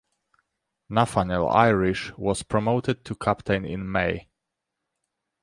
Nathaniel 0.89 1.47
Irish 1.49 2.11
was 2.17 2.41
promoted 2.41 3.05
to 3.05 3.13
captain 3.13 3.63
in 3.65 3.91
May. 3.91 4.27